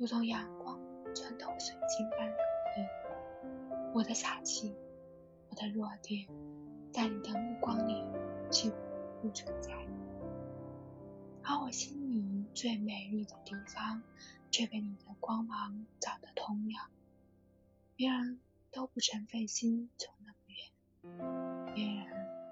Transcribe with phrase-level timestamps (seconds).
[0.00, 0.80] 如同阳光
[1.14, 2.36] 穿透水晶般容
[2.78, 3.92] 易。
[3.92, 4.74] 我的傻气，
[5.50, 6.26] 我的弱点，
[6.90, 8.02] 在你的目光里
[8.48, 8.76] 几乎
[9.20, 9.74] 不存在，
[11.42, 14.02] 而我心里最美丽的地方，
[14.50, 16.88] 却被你的光芒照得通亮。
[17.94, 18.40] 别人
[18.70, 22.06] 都不曾费心走那么远，别人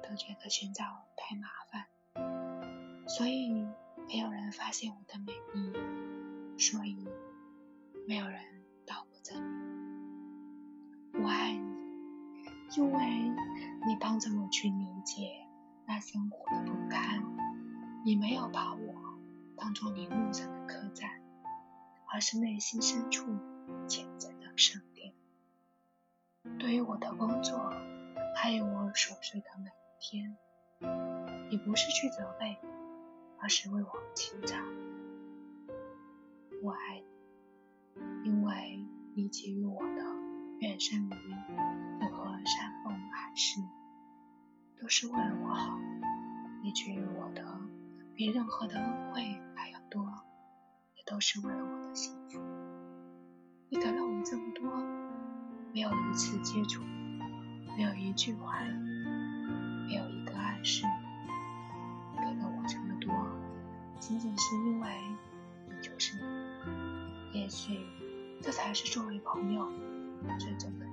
[0.00, 0.84] 都觉得寻找
[1.16, 3.50] 太麻烦，所以
[4.06, 5.72] 没有人发现我的美丽，
[6.56, 7.01] 所以
[8.06, 8.40] 没有人
[8.84, 9.40] 到过这里。
[11.22, 11.62] 我爱你，
[12.76, 13.06] 因为
[13.86, 15.46] 你帮着我去理解
[15.86, 17.22] 那生活的不堪，
[18.04, 18.94] 你没有把我
[19.56, 21.20] 当做你路上的客栈，
[22.12, 23.24] 而是内心深处
[23.86, 25.14] 潜在的圣殿。
[26.58, 27.70] 对于我的工作，
[28.34, 30.36] 还有我琐碎的每一天，
[31.50, 32.58] 你不是去责备，
[33.38, 34.56] 而是为我倾倒。
[36.62, 37.11] 我爱你，
[39.14, 40.02] 你给予我的
[40.60, 41.10] 远胜于
[42.00, 43.60] 任何山峰海誓，
[44.80, 45.78] 都是为了我好。
[46.62, 47.60] 你给予我的
[48.14, 49.22] 比任何的恩惠
[49.54, 50.02] 还要多，
[50.96, 52.40] 也都是为了我的幸福。
[53.68, 54.72] 你给了我这么多。
[55.74, 56.82] 没有一次接触，
[57.76, 58.60] 没有一句话，
[59.88, 60.84] 没有一个暗示，
[62.14, 63.10] 给了我这么多，
[63.98, 64.90] 仅仅是因为
[65.66, 67.40] 你就是你。
[67.40, 67.78] 也许
[68.42, 69.68] 这才是作为朋友
[70.38, 70.91] 最终的。